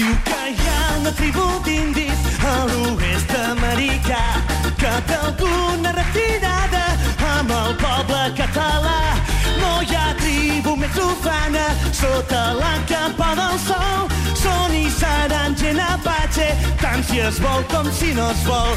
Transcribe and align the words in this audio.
Diu 0.00 0.12
que 0.26 0.36
hi 0.48 0.68
ha 0.72 0.84
una 0.98 1.10
tribu 1.16 1.42
d'indis 1.64 2.20
a 2.50 2.52
l'oest 2.70 3.34
americà 3.40 4.20
que 4.80 4.92
té 5.10 5.18
alguna 5.26 5.92
retirada 5.98 6.86
amb 7.32 7.52
el 7.58 7.76
poble 7.84 8.22
català. 8.40 8.96
No 9.58 9.74
hi 9.84 10.00
ha 10.00 10.06
tribu 10.22 10.78
més 10.84 10.96
ufana 11.04 11.68
sota 12.00 12.42
la 12.62 12.74
capa 12.94 13.34
del 13.42 13.62
sol. 13.68 13.79
Tant 16.90 17.04
si 17.06 17.20
es 17.22 17.36
vol 17.38 17.62
com 17.70 17.86
si 17.94 18.10
no 18.16 18.24
es 18.32 18.40
vol. 18.48 18.70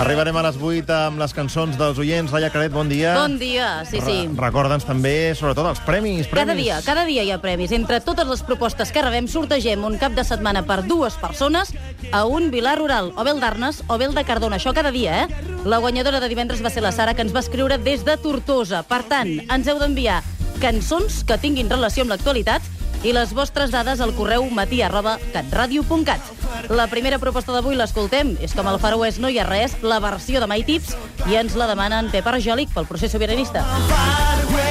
Arribarem 0.00 0.36
a 0.36 0.42
les 0.44 0.58
8 0.60 0.92
amb 0.92 1.20
les 1.22 1.32
cançons 1.32 1.76
dels 1.78 1.98
oients. 2.02 2.32
Laia 2.34 2.50
Caret, 2.52 2.72
bon 2.74 2.88
dia. 2.90 3.14
Bon 3.16 3.38
dia, 3.40 3.80
sí, 3.88 4.00
sí. 4.04 4.16
Re 4.28 4.48
Recorda'ns 4.50 4.84
també, 4.84 5.32
sobretot, 5.38 5.70
els 5.70 5.80
premis. 5.86 6.28
premis. 6.28 6.34
Cada 6.34 6.56
dia, 6.58 6.80
cada 6.84 7.04
dia 7.08 7.24
hi 7.24 7.30
ha 7.32 7.38
premis. 7.40 7.72
Entre 7.72 8.00
totes 8.04 8.28
les 8.28 8.42
propostes 8.44 8.92
que 8.92 9.04
rebem, 9.04 9.28
sortegem 9.30 9.84
un 9.88 9.96
cap 10.00 10.12
de 10.16 10.24
setmana 10.26 10.66
per 10.68 10.82
dues 10.84 11.16
persones 11.20 11.72
a 12.12 12.24
un 12.26 12.50
Vilar 12.52 12.76
Rural, 12.78 13.14
o 13.16 13.24
bé 13.24 13.32
el 13.32 13.40
d'Arnes 13.40 13.84
o 13.88 13.96
bé 13.96 14.10
el 14.10 14.14
de 14.14 14.24
Cardona. 14.28 14.58
Això 14.60 14.74
cada 14.76 14.92
dia, 14.92 15.22
eh? 15.24 15.46
La 15.64 15.78
guanyadora 15.78 16.20
de 16.20 16.28
divendres 16.28 16.64
va 16.64 16.72
ser 16.72 16.84
la 16.84 16.92
Sara, 16.92 17.14
que 17.14 17.24
ens 17.24 17.34
va 17.34 17.40
escriure 17.40 17.78
des 17.78 18.04
de 18.04 18.18
Tortosa. 18.20 18.82
Per 18.82 19.02
tant, 19.08 19.32
ens 19.48 19.70
heu 19.70 19.80
d'enviar 19.80 20.20
cançons 20.60 21.22
que 21.24 21.40
tinguin 21.40 21.70
relació 21.72 22.04
amb 22.04 22.12
l'actualitat 22.12 22.60
i 23.04 23.14
les 23.16 23.32
vostres 23.36 23.72
dades 23.72 24.00
al 24.00 24.14
correu 24.16 24.46
matí 24.52 24.82
arroba 24.82 25.18
catradio.cat. 25.34 26.32
La 26.70 26.86
primera 26.92 27.18
proposta 27.18 27.54
d'avui 27.54 27.78
l'escoltem. 27.78 28.34
És 28.44 28.54
com 28.56 28.68
el 28.70 28.80
Far 28.82 28.96
West 29.00 29.22
no 29.22 29.30
hi 29.30 29.40
ha 29.40 29.46
res, 29.48 29.78
la 29.82 30.00
versió 30.02 30.42
de 30.42 30.50
My 30.50 30.64
Tips, 30.66 30.96
i 31.30 31.38
ens 31.40 31.56
la 31.56 31.70
demanen 31.70 32.10
Pep 32.12 32.26
Arjòlic 32.26 32.74
pel 32.74 32.88
procés 32.90 33.16
sobiranista. 33.16 33.64
Far 33.88 34.36
West 34.54 34.69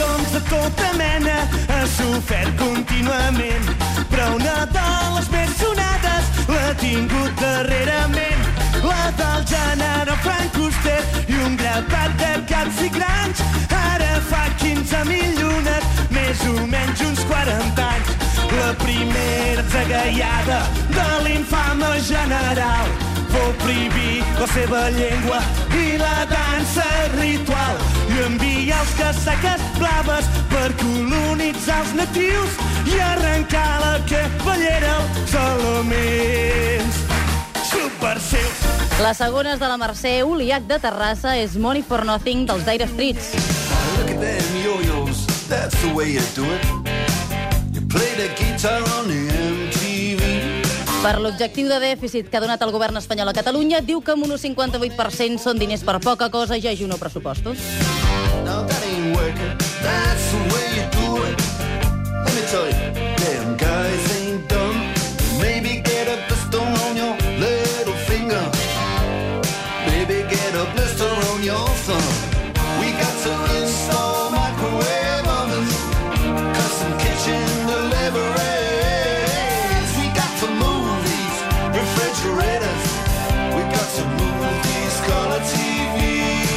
Invasions 0.00 0.32
de 0.32 0.40
tota 0.48 0.92
mena 0.96 1.46
ha 1.68 1.86
sofert 1.86 2.56
contínuament, 2.56 3.66
però 4.08 4.30
una 4.36 4.64
de 4.72 4.84
les 5.16 5.28
més 5.28 5.50
sonades 5.60 6.30
l'ha 6.48 6.70
tingut 6.80 7.34
darrerament. 7.40 8.46
La 8.80 9.10
del 9.18 9.44
gènere 9.50 10.16
Frank 10.24 10.56
Custer 10.56 11.02
i 11.28 11.36
un 11.44 11.58
grapat 11.60 12.16
de 12.22 12.32
caps 12.48 12.80
i 12.86 12.88
grans. 12.96 13.44
Ara 13.76 14.22
fa 14.30 14.46
15.000 14.64 15.36
llunes, 15.36 15.92
més 16.16 16.48
o 16.48 16.56
menys 16.64 17.04
uns 17.10 17.20
40 17.28 17.84
anys. 17.90 18.16
La 18.56 18.72
primera 18.80 19.68
zagaiada 19.74 20.62
de 20.96 21.08
l'infame 21.26 21.92
general 22.08 22.88
fou 23.34 23.52
prohibir 23.60 24.24
la 24.40 24.48
seva 24.56 24.86
llengua 24.96 25.44
i 25.76 25.99
els 29.10 29.24
casaques 29.24 29.62
blaves 29.74 30.26
per 30.52 30.68
colonitzar 30.78 31.80
els 31.82 31.94
natius 31.98 32.58
i 32.86 32.98
arrencar 33.02 33.80
la 33.82 33.94
cavallera 34.06 34.92
als 35.00 35.34
elements 35.40 37.00
subversius. 37.72 38.60
La 39.02 39.10
segona 39.18 39.56
és 39.56 39.62
de 39.62 39.66
la 39.66 39.78
Mercè 39.80 40.12
Uliac 40.22 40.68
de 40.70 40.78
Terrassa, 40.78 41.34
és 41.42 41.56
Money 41.58 41.82
for 41.82 42.04
Nothing 42.06 42.46
dels 42.46 42.62
Dire 42.68 42.86
Streets. 42.92 43.32
Look 43.98 44.12
at 44.14 44.20
them 44.22 44.60
yo-yos, 44.62 45.26
that's 45.48 45.74
the 45.82 45.90
way 45.92 46.14
you 46.14 46.22
do 46.36 46.46
it. 46.46 46.62
You 47.74 47.82
play 47.90 48.14
the 48.14 48.30
guitar 48.38 48.78
on 48.94 49.10
the 49.10 49.26
MTV. 49.26 50.22
Per 51.00 51.16
l'objectiu 51.18 51.66
de 51.66 51.80
dèficit 51.82 52.30
que 52.30 52.38
ha 52.38 52.44
donat 52.44 52.62
el 52.62 52.70
govern 52.70 53.00
espanyol 53.00 53.32
a 53.32 53.34
Catalunya, 53.34 53.82
diu 53.82 54.04
que 54.04 54.14
amb 54.14 54.28
un 54.28 54.36
58% 54.38 55.42
són 55.42 55.58
diners 55.58 55.82
per 55.82 55.98
poca 55.98 56.30
cosa 56.30 56.60
i 56.60 56.62
ja 56.62 56.70
hi 56.70 56.86
no 56.86 57.00
pressupostos. 57.00 57.58
Your 71.44 71.68
thumb. 71.86 72.12
We 72.80 72.92
got 72.92 73.16
to 73.24 73.32
install 73.60 74.30
microwave 74.30 75.26
ovens, 75.26 75.74
custom 76.56 76.92
kitchen 76.98 77.40
deliveries. 77.66 78.40
We 79.96 80.06
got 80.20 80.32
to 80.40 80.48
move 80.60 81.00
these 81.08 81.38
refrigerators. 81.80 82.84
We 83.56 83.62
got 83.72 83.88
to 83.98 84.04
move 84.20 84.52
these 84.68 84.96
color 85.08 85.40
TVs. 85.52 86.50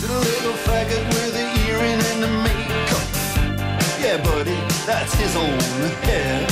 To 0.00 0.06
the 0.06 0.18
little 0.18 0.56
faggot 0.66 1.04
with 1.14 1.32
the 1.36 1.46
earring 1.68 2.00
and 2.10 2.20
the 2.24 2.32
makeup. 2.46 3.06
Yeah, 4.00 4.16
buddy, 4.24 4.58
that's 4.86 5.14
his 5.14 5.36
own 5.36 5.58
hair. 6.08 6.51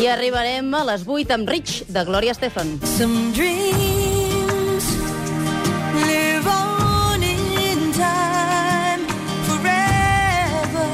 I 0.00 0.06
arribarem 0.08 0.72
a 0.72 0.80
les 0.88 1.02
8 1.04 1.34
amb 1.34 1.48
Rich, 1.50 1.84
de 1.92 2.04
Gloria 2.08 2.32
Estefan. 2.32 2.70
Some 2.88 3.34
dreams 3.36 4.86
live 6.00 6.48
on 6.48 7.22
in 7.22 7.92
time 7.92 9.04
forever. 9.44 10.88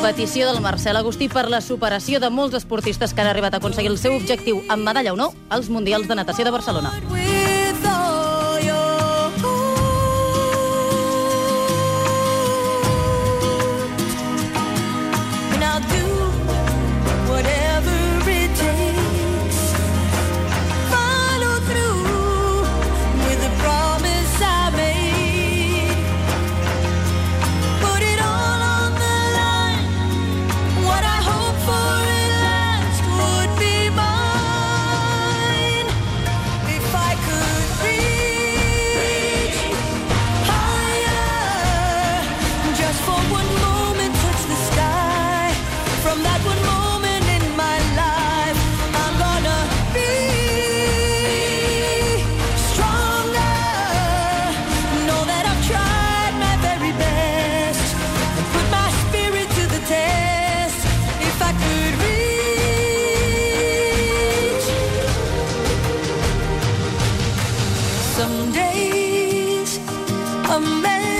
Petició 0.00 0.48
del 0.48 0.62
Marcel 0.64 0.96
Agustí 0.96 1.28
per 1.28 1.50
la 1.52 1.60
superació 1.60 2.16
de 2.16 2.32
molts 2.32 2.56
esportistes 2.56 3.12
que 3.12 3.20
han 3.20 3.28
arribat 3.28 3.52
a 3.52 3.60
aconseguir 3.60 3.92
el 3.92 4.00
seu 4.00 4.16
objectiu 4.16 4.64
amb 4.72 4.88
medalla 4.88 5.12
o 5.12 5.20
no 5.20 5.34
als 5.50 5.68
Mundials 5.68 6.08
de 6.08 6.16
Natació 6.16 6.48
de 6.48 6.56
Barcelona. 6.56 6.96
Some 68.20 68.52
days 68.52 69.78
a 70.50 70.60
man 70.60 71.19